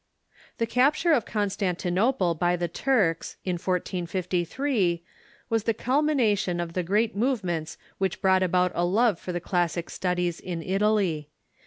[0.57, 5.03] The capture of Constantinople by the Turks, in 1453,
[5.47, 9.91] was the culmination of the great movements which brought about a love for the classic
[9.91, 11.29] studios in Italy.